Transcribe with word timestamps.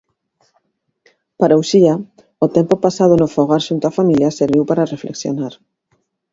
Para 1.39 1.59
Uxía, 1.61 1.93
o 2.45 2.47
tempo 2.57 2.75
pasado 2.85 3.13
no 3.17 3.27
fogar 3.35 3.61
xunto 3.67 3.85
a 3.87 3.95
familia 3.99 4.35
serviu 4.39 4.63
para 4.69 4.89
reflexionar. 4.93 5.53